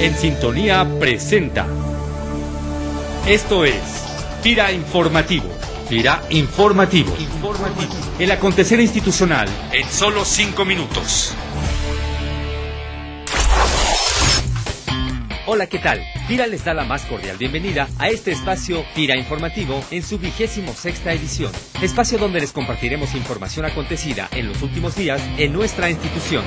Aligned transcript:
en 0.00 0.16
sintonía 0.16 0.86
presenta. 0.98 1.66
Esto 3.26 3.66
es 3.66 3.74
Fira 4.42 4.72
Informativo. 4.72 5.44
Fira 5.90 6.22
Informativo. 6.30 7.14
Informativo. 7.18 7.92
El 8.18 8.30
acontecer 8.30 8.80
institucional 8.80 9.46
en 9.72 9.86
solo 9.86 10.24
cinco 10.24 10.64
minutos. 10.64 11.34
Hola, 15.44 15.66
¿qué 15.66 15.78
tal? 15.78 16.00
Fira 16.26 16.46
les 16.46 16.64
da 16.64 16.72
la 16.72 16.84
más 16.84 17.04
cordial 17.04 17.36
bienvenida 17.36 17.86
a 17.98 18.08
este 18.08 18.30
espacio 18.30 18.84
Fira 18.94 19.16
Informativo 19.16 19.84
en 19.90 20.02
su 20.02 20.18
vigésimo 20.18 20.72
sexta 20.72 21.12
edición. 21.12 21.52
Espacio 21.82 22.16
donde 22.16 22.40
les 22.40 22.52
compartiremos 22.52 23.14
información 23.14 23.66
acontecida 23.66 24.30
en 24.32 24.48
los 24.48 24.62
últimos 24.62 24.96
días 24.96 25.20
en 25.36 25.52
nuestra 25.52 25.90
institución. 25.90 26.44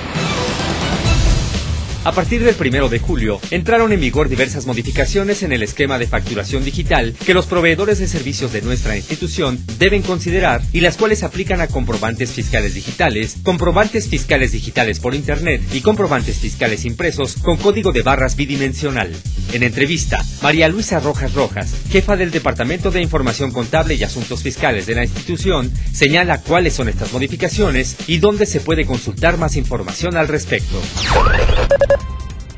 A 2.05 2.11
partir 2.11 2.43
del 2.43 2.55
primero 2.55 2.89
de 2.89 2.99
julio, 2.99 3.39
entraron 3.49 3.93
en 3.93 4.01
vigor 4.01 4.27
diversas 4.27 4.65
modificaciones 4.65 5.41
en 5.41 5.53
el 5.53 5.63
esquema 5.63 5.97
de 5.97 6.05
facturación 6.05 6.65
digital 6.65 7.15
que 7.25 7.33
los 7.33 7.45
proveedores 7.45 7.99
de 7.99 8.09
servicios 8.09 8.51
de 8.51 8.61
nuestra 8.61 8.97
institución 8.97 9.57
deben 9.79 10.01
considerar 10.01 10.61
y 10.73 10.81
las 10.81 10.97
cuales 10.97 11.23
aplican 11.23 11.61
a 11.61 11.67
comprobantes 11.67 12.31
fiscales 12.31 12.73
digitales, 12.73 13.37
comprobantes 13.41 14.09
fiscales 14.09 14.51
digitales 14.51 14.99
por 14.99 15.15
Internet 15.15 15.61
y 15.71 15.79
comprobantes 15.79 16.39
fiscales 16.39 16.83
impresos 16.83 17.35
con 17.35 17.55
código 17.55 17.93
de 17.93 18.01
barras 18.01 18.35
bidimensional. 18.35 19.13
En 19.53 19.61
entrevista, 19.61 20.17
María 20.41 20.67
Luisa 20.67 20.99
Rojas 20.99 21.35
Rojas, 21.35 21.75
jefa 21.91 22.17
del 22.17 22.31
Departamento 22.31 22.89
de 22.89 23.03
Información 23.03 23.51
Contable 23.51 23.93
y 23.93 24.03
Asuntos 24.03 24.41
Fiscales 24.41 24.87
de 24.87 24.95
la 24.95 25.03
institución, 25.03 25.71
señala 25.93 26.41
cuáles 26.41 26.73
son 26.73 26.89
estas 26.89 27.13
modificaciones 27.13 27.95
y 28.07 28.17
dónde 28.17 28.47
se 28.47 28.61
puede 28.61 28.87
consultar 28.87 29.37
más 29.37 29.55
información 29.55 30.17
al 30.17 30.27
respecto. 30.27 30.81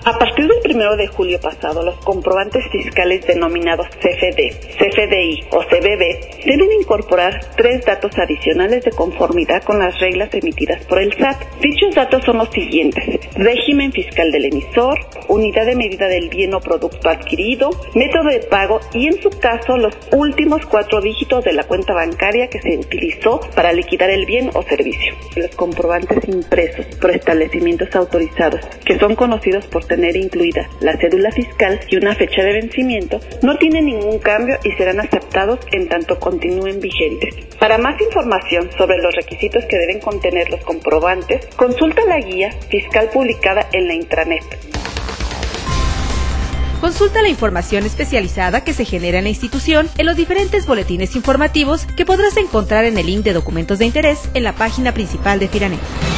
A 0.06 0.20
partir 0.20 0.48
del 0.48 0.60
primero 0.62 0.96
de 0.98 1.08
julio 1.08 1.42
pasado, 1.42 1.82
los 1.82 1.96
comprobantes 1.96 2.64
fiscales 2.72 3.26
denominados 3.26 3.88
CFD, 3.88 4.54
CFDI 4.78 5.46
o 5.50 5.64
CBB 5.64 6.46
deben 6.46 6.72
incorporar 6.80 7.40
tres 7.58 7.84
datos 7.84 8.12
adicionales 8.20 8.84
de 8.84 8.92
conformidad 8.92 9.64
con 9.64 9.80
las 9.80 10.00
reglas 10.00 10.32
emitidas 10.32 10.86
por 10.86 11.02
el 11.02 11.12
SAT. 11.18 11.42
Dichos 11.60 11.96
datos 11.96 12.24
son 12.24 12.38
los 12.38 12.50
siguientes: 12.50 13.20
régimen 13.36 13.92
fiscal 13.92 14.32
del 14.32 14.46
emisor, 14.46 15.00
unidad 15.28 15.66
de 15.66 15.76
medida 15.76 16.08
del 16.08 16.30
bien 16.30 16.54
o 16.54 16.60
producto 16.60 17.10
adquirido, 17.10 17.72
método 17.96 18.30
de 18.30 18.42
pago 18.42 18.82
y, 18.94 19.08
en 19.08 19.20
su 19.24 19.32
caso, 19.32 19.76
los 19.76 19.98
últimos 20.12 20.68
cuatro 20.68 21.02
dígitos 21.02 21.44
de 21.44 21.54
la 21.54 21.64
cuenta 21.64 21.96
bancaria 21.96 22.48
que 22.48 22.62
se 22.62 22.78
utilizó 22.78 23.40
para 23.56 23.74
liquidar 23.74 24.12
el 24.12 24.28
bien 24.28 24.52
o 24.54 24.62
servicio. 24.62 25.16
Los 25.36 25.56
comprobantes 25.56 26.30
impresos 26.30 26.86
por 27.02 27.10
establecimientos 27.10 27.96
autorizados, 27.96 28.62
que 28.86 29.00
son 29.00 29.16
conocidos 29.16 29.66
por 29.66 29.84
tener 29.96 30.18
incluida 30.18 30.70
la 30.82 30.98
cédula 30.98 31.32
fiscal 31.32 31.80
y 31.90 31.96
una 31.96 32.16
fecha 32.16 32.44
de 32.44 32.54
vencimiento, 32.54 33.22
no 33.42 33.58
tienen 33.58 33.86
ningún 33.86 34.20
cambio 34.20 34.58
y 34.64 34.72
serán 34.72 35.00
aceptados 35.00 35.60
en 35.72 35.88
tanto 35.88 36.20
continúen 36.20 36.82
vigentes. 36.82 37.34
Para 37.60 37.78
más 37.78 38.00
información 38.02 38.70
sobre 38.78 38.98
los 38.98 39.16
requisitos 39.16 39.64
que 39.66 39.78
deben 39.78 40.02
contener 40.02 40.50
los 40.50 40.62
comprobantes, 40.66 41.46
consulta 41.56 42.04
la 42.06 42.20
guía 42.20 42.52
fiscal 42.70 43.10
publicada 43.14 43.68
en 43.72 43.88
la 43.88 43.94
intranet. 43.94 44.44
Consulta 46.82 47.22
la 47.22 47.30
información 47.30 47.86
especializada 47.86 48.66
que 48.66 48.74
se 48.74 48.86
genera 48.86 49.20
en 49.20 49.24
la 49.24 49.30
institución 49.30 49.90
en 49.98 50.06
los 50.06 50.18
diferentes 50.18 50.68
boletines 50.68 51.16
informativos 51.16 51.88
que 51.96 52.06
podrás 52.06 52.36
encontrar 52.36 52.84
en 52.84 52.98
el 52.98 53.06
link 53.06 53.24
de 53.24 53.34
documentos 53.34 53.80
de 53.80 53.86
interés 53.86 54.30
en 54.34 54.44
la 54.44 54.54
página 54.54 54.94
principal 54.94 55.40
de 55.40 55.48
Firanet. 55.48 56.15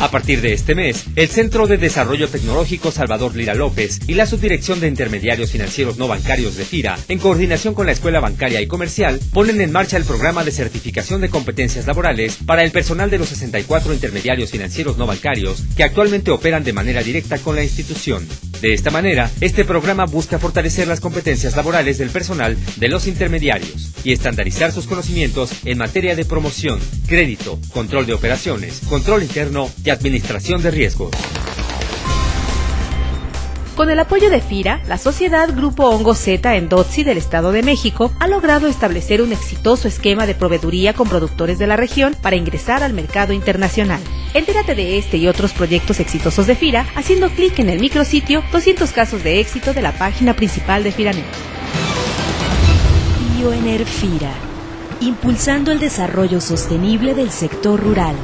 A 0.00 0.10
partir 0.10 0.40
de 0.40 0.54
este 0.54 0.74
mes, 0.74 1.04
el 1.14 1.28
Centro 1.28 1.66
de 1.66 1.76
Desarrollo 1.76 2.26
Tecnológico 2.26 2.90
Salvador 2.90 3.36
Lira 3.36 3.54
López 3.54 4.00
y 4.08 4.14
la 4.14 4.24
Subdirección 4.24 4.80
de 4.80 4.88
Intermediarios 4.88 5.50
Financieros 5.50 5.98
No 5.98 6.08
Bancarios 6.08 6.56
de 6.56 6.64
FIRA, 6.64 6.98
en 7.08 7.18
coordinación 7.18 7.74
con 7.74 7.84
la 7.84 7.92
Escuela 7.92 8.18
Bancaria 8.18 8.62
y 8.62 8.66
Comercial, 8.66 9.20
ponen 9.34 9.60
en 9.60 9.70
marcha 9.70 9.98
el 9.98 10.04
programa 10.04 10.42
de 10.42 10.52
certificación 10.52 11.20
de 11.20 11.28
competencias 11.28 11.86
laborales 11.86 12.38
para 12.46 12.64
el 12.64 12.72
personal 12.72 13.10
de 13.10 13.18
los 13.18 13.28
64 13.28 13.92
intermediarios 13.92 14.50
financieros 14.50 14.96
no 14.96 15.06
bancarios 15.06 15.64
que 15.76 15.84
actualmente 15.84 16.30
operan 16.30 16.64
de 16.64 16.72
manera 16.72 17.02
directa 17.02 17.36
con 17.36 17.56
la 17.56 17.62
institución. 17.62 18.26
De 18.60 18.74
esta 18.74 18.90
manera, 18.90 19.30
este 19.40 19.64
programa 19.64 20.04
busca 20.04 20.38
fortalecer 20.38 20.86
las 20.86 21.00
competencias 21.00 21.56
laborales 21.56 21.96
del 21.96 22.10
personal 22.10 22.58
de 22.76 22.88
los 22.88 23.06
intermediarios 23.06 23.92
y 24.04 24.12
estandarizar 24.12 24.70
sus 24.70 24.86
conocimientos 24.86 25.50
en 25.64 25.78
materia 25.78 26.14
de 26.14 26.26
promoción, 26.26 26.78
crédito, 27.06 27.58
control 27.72 28.04
de 28.04 28.12
operaciones, 28.12 28.80
control 28.88 29.22
interno 29.22 29.70
y 29.82 29.88
administración 29.88 30.62
de 30.62 30.72
riesgos. 30.72 31.10
Con 33.76 33.88
el 33.88 33.98
apoyo 33.98 34.28
de 34.30 34.40
FIRA, 34.40 34.82
la 34.88 34.98
sociedad 34.98 35.48
Grupo 35.54 35.88
Hongo 35.88 36.14
Z 36.14 36.54
en 36.56 36.68
Dotsi 36.68 37.02
del 37.02 37.16
Estado 37.16 37.50
de 37.52 37.62
México 37.62 38.12
ha 38.18 38.26
logrado 38.26 38.66
establecer 38.66 39.22
un 39.22 39.32
exitoso 39.32 39.88
esquema 39.88 40.26
de 40.26 40.34
proveeduría 40.34 40.92
con 40.92 41.08
productores 41.08 41.58
de 41.58 41.66
la 41.66 41.76
región 41.76 42.14
para 42.20 42.36
ingresar 42.36 42.82
al 42.82 42.92
mercado 42.92 43.32
internacional. 43.32 44.00
Entérate 44.34 44.74
de 44.74 44.98
este 44.98 45.16
y 45.16 45.28
otros 45.28 45.52
proyectos 45.52 45.98
exitosos 45.98 46.46
de 46.46 46.56
FIRA 46.56 46.86
haciendo 46.94 47.30
clic 47.30 47.58
en 47.58 47.70
el 47.70 47.80
micrositio 47.80 48.42
200 48.52 48.90
casos 48.92 49.22
de 49.22 49.40
éxito 49.40 49.72
de 49.72 49.82
la 49.82 49.92
página 49.92 50.34
principal 50.34 50.82
de 50.82 50.92
FIRANET. 50.92 51.24
Bioener 53.38 53.86
FIRA, 53.86 54.32
impulsando 55.00 55.72
el 55.72 55.78
desarrollo 55.78 56.40
sostenible 56.40 57.14
del 57.14 57.30
sector 57.30 57.80
rural 57.80 58.16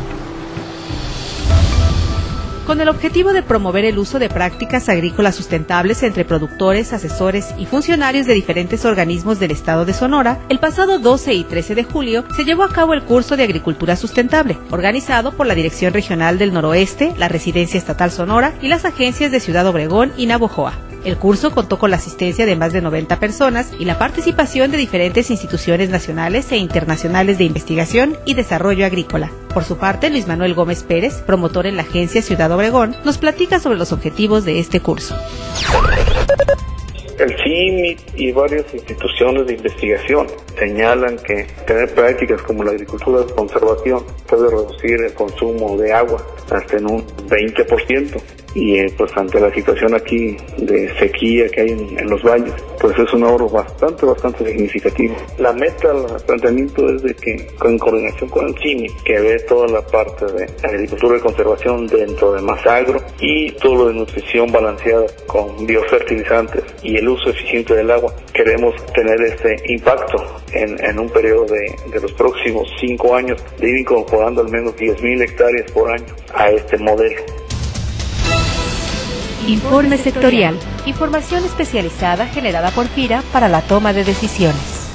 con 2.66 2.81
el 2.81 2.88
objetivo 2.88 3.32
de 3.32 3.43
promover 3.43 3.84
el 3.84 3.99
uso 3.99 4.19
de 4.19 4.28
prácticas 4.28 4.88
agrícolas 4.88 5.37
sustentables 5.37 6.03
entre 6.03 6.25
productores, 6.25 6.93
asesores 6.93 7.54
y 7.59 7.66
funcionarios 7.66 8.27
de 8.27 8.34
diferentes 8.34 8.84
organismos 8.84 9.38
del 9.38 9.53
estado 9.53 9.84
de 9.84 9.93
Sonora, 9.93 10.41
el 10.49 10.59
pasado 10.59 10.99
12 10.99 11.34
y 11.34 11.44
13 11.44 11.76
de 11.76 11.84
julio 11.84 12.25
se 12.34 12.44
llevó 12.44 12.65
a 12.65 12.72
cabo 12.72 12.93
el 12.93 13.03
curso 13.03 13.37
de 13.37 13.44
Agricultura 13.44 13.94
Sustentable, 13.94 14.59
organizado 14.71 15.32
por 15.32 15.47
la 15.47 15.55
Dirección 15.55 15.94
Regional 15.94 16.38
del 16.38 16.53
Noroeste, 16.53 17.15
la 17.16 17.28
Residencia 17.28 17.78
Estatal 17.78 18.10
Sonora 18.10 18.53
y 18.60 18.69
las 18.69 18.84
agencias 18.84 19.31
de 19.31 19.41
Ciudad 19.41 19.66
Obregón 19.66 20.12
y 20.16 20.26
Navojoa. 20.26 20.86
El 21.06 21.19
curso 21.19 21.53
contó 21.53 21.78
con 21.78 21.93
la 21.93 21.99
asistencia 21.99 22.47
de 22.47 22.56
más 22.56 22.72
de 22.72 22.83
90 22.83 23.21
personas 23.21 23.71
y 23.78 23.84
la 23.84 23.97
participación 23.97 24.72
de 24.72 24.77
diferentes 24.77 25.31
instituciones 25.31 25.89
nacionales 25.89 26.50
e 26.50 26.56
internacionales 26.56 27.39
de 27.39 27.44
investigación 27.44 28.17
y 28.27 28.34
desarrollo 28.34 28.84
agrícola. 28.84 29.31
Por 29.55 29.62
su 29.62 29.78
parte, 29.78 30.11
Luis 30.11 30.27
Manuel 30.27 30.55
Gómez 30.55 30.83
Pérez, 30.83 31.22
promotor 31.22 31.69
en 31.69 31.77
la 31.77 31.83
agencia 31.83 32.22
Ciudad 32.22 32.50
Obregón, 32.50 32.97
nos 33.05 33.19
platica 33.19 33.61
sobre 33.61 33.78
los 33.78 33.93
objetivos 33.93 34.44
de 34.44 34.59
este 34.59 34.81
curso. 34.81 35.15
El 37.21 37.37
CIMI 37.37 37.97
y 38.17 38.33
varias 38.33 38.75
instituciones 38.75 39.47
de 39.47 39.55
investigación 39.55 40.27
señalan 40.59 41.19
que 41.19 41.47
tener 41.69 41.94
prácticas 41.94 42.43
como 42.43 42.65
la 42.65 42.73
agricultura 42.73 43.21
de 43.21 43.33
conservación 43.33 44.05
puede 44.28 44.50
reducir 44.50 45.00
el 45.05 45.15
consumo 45.15 45.77
de 45.78 45.93
agua 45.93 46.27
hasta 46.50 46.78
en 46.78 46.91
un 46.91 47.06
20% 47.28 48.46
y 48.56 48.78
eh, 48.78 48.93
pues 48.97 49.15
ante 49.17 49.39
la 49.39 49.53
situación 49.53 49.94
aquí 49.94 50.34
de 50.56 50.91
sequía 50.99 51.47
que 51.50 51.61
hay 51.61 51.71
en, 51.72 52.09
los 52.09 52.22
valles, 52.22 52.55
pues 52.81 52.99
es 52.99 53.12
un 53.12 53.25
ahorro 53.25 53.50
bastante, 53.50 54.06
bastante 54.06 54.47
significativo. 54.47 55.15
La 55.39 55.53
meta, 55.53 55.91
el 55.91 56.22
planteamiento 56.25 56.89
es 56.89 57.03
de 57.03 57.15
que 57.15 57.49
en 57.65 57.78
coordinación 57.78 58.31
con 58.31 58.47
el 58.47 58.55
CIMI, 58.59 58.89
que 59.05 59.21
ve 59.21 59.39
toda 59.41 59.69
la 59.69 59.83
parte 59.83 60.25
de 60.33 60.47
agricultura 60.67 61.19
y 61.19 61.21
conservación 61.21 61.87
dentro 61.87 62.33
de 62.33 62.41
más 62.41 62.67
agro 62.67 62.99
y 63.21 63.50
todo 63.53 63.75
lo 63.75 63.89
de 63.89 63.94
nutrición 63.94 64.50
balanceada 64.50 65.05
con 65.27 65.67
biofertilizantes 65.67 66.65
y 66.83 66.97
el 66.97 67.09
uso 67.09 67.28
eficiente 67.28 67.75
del 67.75 67.91
agua, 67.91 68.15
queremos 68.33 68.75
tener 68.94 69.21
este 69.21 69.56
impacto 69.69 70.17
en, 70.53 70.83
en 70.83 70.99
un 70.99 71.11
periodo 71.11 71.44
de, 71.44 71.75
de 71.93 72.00
los 72.00 72.12
próximos 72.12 72.67
cinco 72.81 73.15
años 73.15 73.43
de 73.59 73.69
ir 73.69 73.81
incorporando 73.81 74.41
al 74.41 74.49
menos 74.49 74.75
10.000 74.77 75.23
hectáreas 75.23 75.71
por 75.73 75.91
año 75.91 76.06
a 76.34 76.50
este 76.50 76.78
modelo. 76.78 77.46
Informe 79.46 79.96
sectorial. 79.96 80.58
Información 80.87 81.44
especializada 81.44 82.26
generada 82.26 82.72
por 82.72 82.88
FIRA 82.88 83.22
para 83.32 83.48
la 83.48 83.62
toma 83.62 83.93
de 83.93 84.02
decisiones. 84.02 84.88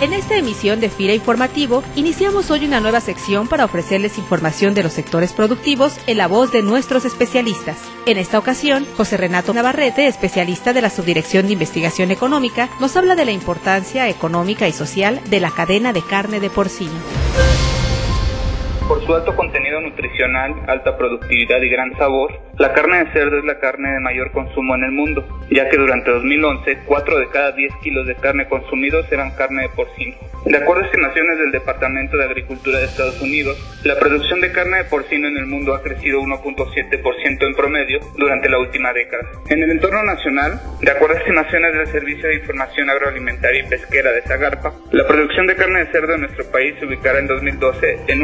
En 0.00 0.12
esta 0.12 0.36
emisión 0.36 0.80
de 0.80 0.88
FIRA 0.88 1.14
Informativo, 1.14 1.84
iniciamos 1.94 2.50
hoy 2.50 2.64
una 2.64 2.80
nueva 2.80 3.00
sección 3.00 3.46
para 3.46 3.64
ofrecerles 3.64 4.18
información 4.18 4.74
de 4.74 4.82
los 4.82 4.92
sectores 4.92 5.32
productivos 5.32 5.98
en 6.08 6.16
la 6.16 6.26
voz 6.26 6.50
de 6.50 6.62
nuestros 6.62 7.04
especialistas. 7.04 7.76
En 8.06 8.18
esta 8.18 8.40
ocasión, 8.40 8.86
José 8.96 9.16
Renato 9.16 9.54
Navarrete, 9.54 10.08
especialista 10.08 10.72
de 10.72 10.82
la 10.82 10.90
Subdirección 10.90 11.46
de 11.46 11.52
Investigación 11.52 12.10
Económica, 12.10 12.70
nos 12.80 12.96
habla 12.96 13.14
de 13.14 13.26
la 13.26 13.32
importancia 13.32 14.08
económica 14.08 14.66
y 14.66 14.72
social 14.72 15.20
de 15.28 15.38
la 15.38 15.50
cadena 15.52 15.92
de 15.92 16.02
carne 16.02 16.40
de 16.40 16.50
porcino 16.50 16.90
su 18.98 19.14
alto 19.14 19.36
contenido 19.36 19.80
nutricional, 19.80 20.52
alta 20.66 20.96
productividad 20.96 21.62
y 21.62 21.68
gran 21.68 21.96
sabor, 21.96 22.40
la 22.58 22.72
carne 22.72 23.04
de 23.04 23.12
cerdo 23.12 23.38
es 23.38 23.44
la 23.44 23.60
carne 23.60 23.92
de 23.92 24.00
mayor 24.00 24.32
consumo 24.32 24.74
en 24.74 24.82
el 24.82 24.90
mundo, 24.90 25.24
ya 25.48 25.68
que 25.68 25.76
durante 25.76 26.10
2011 26.10 26.78
4 26.86 27.18
de 27.18 27.28
cada 27.28 27.52
10 27.52 27.72
kilos 27.82 28.06
de 28.06 28.16
carne 28.16 28.48
consumidos 28.48 29.10
eran 29.12 29.30
carne 29.36 29.62
de 29.62 29.68
porcino. 29.68 30.16
De 30.44 30.56
acuerdo 30.56 30.82
a 30.82 30.86
estimaciones 30.86 31.38
del 31.38 31.52
Departamento 31.52 32.16
de 32.16 32.24
Agricultura 32.24 32.78
de 32.78 32.86
Estados 32.86 33.20
Unidos, 33.20 33.58
la 33.84 33.98
producción 33.98 34.40
de 34.40 34.50
carne 34.52 34.78
de 34.78 34.84
porcino 34.84 35.28
en 35.28 35.36
el 35.36 35.46
mundo 35.46 35.74
ha 35.74 35.82
crecido 35.82 36.20
1.7% 36.20 37.46
en 37.46 37.54
promedio 37.54 38.00
durante 38.16 38.48
la 38.48 38.58
última 38.58 38.92
década. 38.92 39.22
En 39.50 39.62
el 39.62 39.70
entorno 39.70 40.02
nacional, 40.02 40.58
de 40.80 40.90
acuerdo 40.90 41.16
a 41.16 41.18
estimaciones 41.18 41.74
del 41.74 41.86
Servicio 41.88 42.28
de 42.28 42.36
Información 42.36 42.88
Agroalimentaria 42.88 43.62
y 43.62 43.68
Pesquera 43.68 44.12
de 44.12 44.22
Zagarpa, 44.22 44.72
la 44.92 45.06
producción 45.06 45.46
de 45.46 45.56
carne 45.56 45.84
de 45.84 45.92
cerdo 45.92 46.14
en 46.14 46.22
nuestro 46.22 46.50
país 46.50 46.74
se 46.78 46.86
ubicará 46.86 47.18
en 47.18 47.26
2012 47.26 47.98
en 48.08 48.22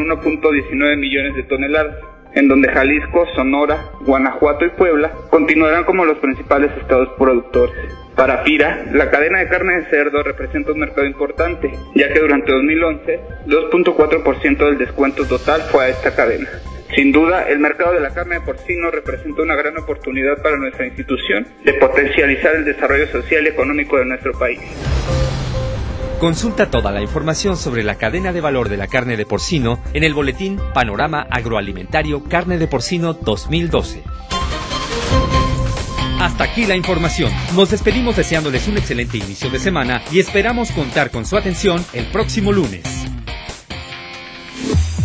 1.19 0.64 0.96
millones 0.96 1.34
de 1.34 1.42
toneladas 1.44 1.96
en 2.36 2.48
donde 2.48 2.68
Jalisco, 2.68 3.26
Sonora, 3.34 3.82
Guanajuato 4.02 4.66
y 4.66 4.70
Puebla 4.70 5.10
continuarán 5.30 5.84
como 5.84 6.04
los 6.04 6.18
principales 6.18 6.70
estados 6.78 7.08
productores. 7.18 7.74
Para 8.14 8.44
FIRA, 8.44 8.84
la 8.92 9.10
cadena 9.10 9.38
de 9.40 9.48
carne 9.48 9.78
de 9.78 9.86
cerdo 9.86 10.22
representa 10.22 10.72
un 10.72 10.80
mercado 10.80 11.06
importante, 11.06 11.72
ya 11.94 12.12
que 12.12 12.20
durante 12.20 12.52
2011, 12.52 13.20
2.4% 13.46 14.56
del 14.66 14.78
descuento 14.78 15.26
total 15.26 15.62
fue 15.62 15.86
a 15.86 15.88
esta 15.88 16.14
cadena. 16.14 16.48
Sin 16.94 17.10
duda, 17.10 17.48
el 17.48 17.58
mercado 17.58 17.94
de 17.94 18.00
la 18.00 18.14
carne 18.14 18.36
de 18.36 18.40
porcino 18.42 18.90
representa 18.90 19.42
una 19.42 19.56
gran 19.56 19.76
oportunidad 19.78 20.40
para 20.42 20.56
nuestra 20.56 20.86
institución 20.86 21.46
de 21.64 21.74
potencializar 21.74 22.54
el 22.54 22.64
desarrollo 22.64 23.06
social 23.08 23.44
y 23.44 23.48
económico 23.48 23.98
de 23.98 24.04
nuestro 24.04 24.32
país. 24.32 24.60
Consulta 26.20 26.70
toda 26.70 26.92
la 26.92 27.02
información 27.02 27.58
sobre 27.58 27.84
la 27.84 27.96
cadena 27.96 28.32
de 28.32 28.40
valor 28.40 28.70
de 28.70 28.78
la 28.78 28.86
carne 28.86 29.18
de 29.18 29.26
porcino 29.26 29.78
en 29.92 30.02
el 30.02 30.14
boletín 30.14 30.58
Panorama 30.72 31.26
Agroalimentario 31.30 32.24
Carne 32.24 32.56
de 32.56 32.66
Porcino 32.66 33.12
2012. 33.12 34.02
Hasta 36.18 36.44
aquí 36.44 36.64
la 36.64 36.74
información. 36.74 37.30
Nos 37.54 37.70
despedimos 37.70 38.16
deseándoles 38.16 38.66
un 38.66 38.78
excelente 38.78 39.18
inicio 39.18 39.50
de 39.50 39.58
semana 39.58 40.02
y 40.10 40.18
esperamos 40.18 40.70
contar 40.70 41.10
con 41.10 41.26
su 41.26 41.36
atención 41.36 41.84
el 41.92 42.06
próximo 42.06 42.50
lunes. 42.50 43.05